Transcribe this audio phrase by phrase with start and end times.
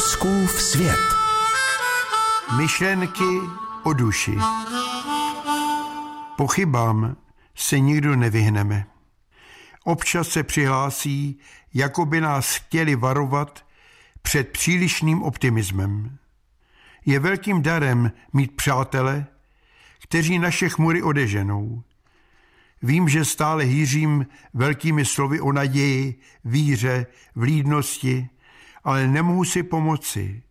[0.00, 1.00] Fouskův svět.
[2.56, 3.40] Myšlenky
[3.82, 4.38] o duši.
[6.36, 7.16] Pochybám
[7.54, 8.86] se nikdo nevyhneme.
[9.84, 11.38] Občas se přihlásí,
[11.74, 13.66] jako by nás chtěli varovat
[14.22, 16.18] před přílišným optimismem.
[17.06, 19.26] Je velkým darem mít přátele,
[20.02, 21.82] kteří naše chmury odeženou.
[22.82, 28.28] Vím, že stále hýřím velkými slovy o naději, víře, vlídnosti,
[28.84, 30.42] ale nemohu si pomoci.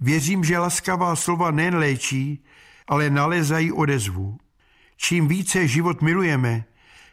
[0.00, 2.44] Věřím, že laskavá slova nejen léčí,
[2.88, 4.38] ale nalezají odezvu.
[4.96, 6.64] Čím více život milujeme,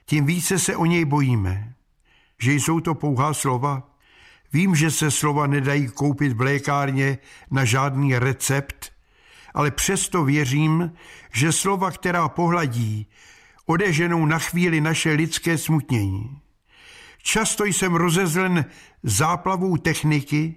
[0.05, 1.73] tím více se o něj bojíme.
[2.41, 3.95] Že jsou to pouhá slova?
[4.53, 7.17] Vím, že se slova nedají koupit v lékárně
[7.51, 8.91] na žádný recept,
[9.53, 10.91] ale přesto věřím,
[11.33, 13.07] že slova, která pohladí,
[13.65, 16.41] odeženou na chvíli naše lidské smutnění.
[17.21, 18.65] Často jsem rozezlen
[19.03, 20.55] záplavou techniky,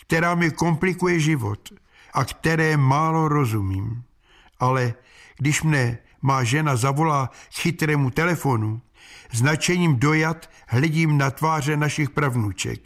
[0.00, 1.72] která mi komplikuje život
[2.12, 4.02] a které málo rozumím.
[4.60, 4.94] Ale
[5.36, 8.80] když mne má žena zavolá k chytrému telefonu,
[9.32, 12.80] značením dojat hledím na tváře našich pravnuček.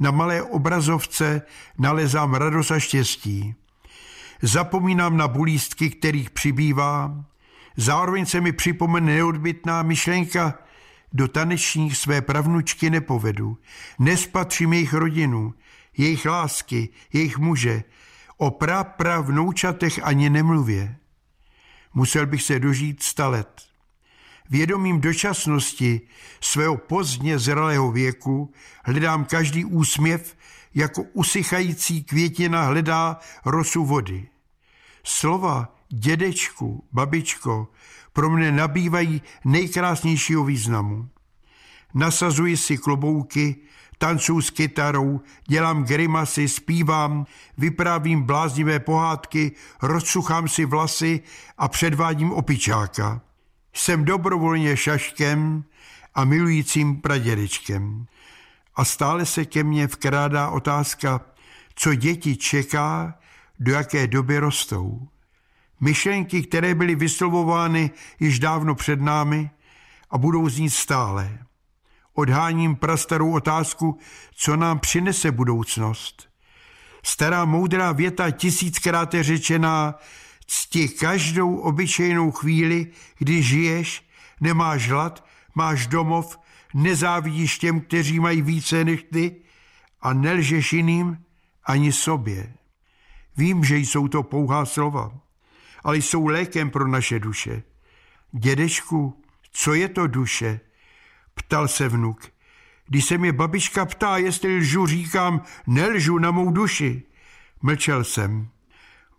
[0.00, 1.42] Na malé obrazovce
[1.78, 3.54] nalezám radost a štěstí.
[4.42, 7.24] Zapomínám na bulístky, kterých přibývá,
[7.76, 10.54] zároveň se mi připomene neodbitná myšlenka,
[11.12, 13.58] do tanečních své pravnučky nepovedu.
[13.98, 15.54] Nespatřím jejich rodinu,
[15.96, 17.84] jejich lásky, jejich muže,
[18.36, 20.96] o prapravnoučatech ani nemluvě.
[21.94, 23.62] Musel bych se dožít sta let.
[24.50, 26.00] Vědomím dočasnosti
[26.40, 28.52] svého pozdně zralého věku
[28.84, 30.36] hledám každý úsměv,
[30.74, 34.28] jako usychající květina hledá rosu vody.
[35.04, 37.68] Slova dědečku, babičko
[38.12, 41.08] pro mne nabývají nejkrásnějšího významu.
[41.94, 43.56] Nasazuji si klobouky,
[43.98, 47.26] tancuji s kytarou, dělám grimasy, zpívám,
[47.58, 51.20] vyprávím bláznivé pohádky, rozsuchám si vlasy
[51.58, 53.20] a předvádím opičáka.
[53.74, 55.64] Jsem dobrovolně šaškem
[56.14, 58.06] a milujícím pradědečkem.
[58.74, 61.20] A stále se ke mně vkrádá otázka,
[61.74, 63.18] co děti čeká,
[63.60, 65.08] do jaké doby rostou.
[65.84, 69.50] Myšlenky, které byly vyslovovány již dávno před námi
[70.10, 71.38] a budou znít stále.
[72.14, 73.98] Odháním prastarou otázku,
[74.34, 76.28] co nám přinese budoucnost.
[77.04, 79.94] Stará moudrá věta tisíckrát je řečená,
[80.46, 82.86] cti každou obyčejnou chvíli,
[83.18, 84.08] kdy žiješ,
[84.40, 86.38] nemáš hlad, máš domov,
[86.74, 89.36] nezávidíš těm, kteří mají více než ty
[90.00, 91.18] a nelžeš jiným
[91.64, 92.54] ani sobě.
[93.36, 95.21] Vím, že jsou to pouhá slova,
[95.84, 97.62] ale jsou lékem pro naše duše.
[98.32, 99.22] Dědečku,
[99.52, 100.60] co je to duše?
[101.34, 102.32] Ptal se vnuk.
[102.86, 107.02] Když se mě babička ptá, jestli lžu, říkám, nelžu na mou duši.
[107.62, 108.48] Mlčel jsem.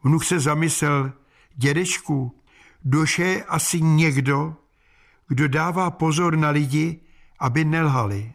[0.04, 1.14] Vnuk se zamyslel,
[1.56, 2.40] dědečku,
[2.84, 4.56] duše je asi někdo,
[5.28, 7.00] kdo dává pozor na lidi,
[7.40, 8.34] aby nelhali.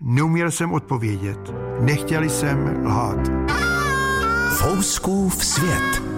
[0.00, 1.38] Neuměl jsem odpovědět.
[1.80, 3.28] Nechtěli jsem lhát.
[4.58, 6.15] Fouskův svět.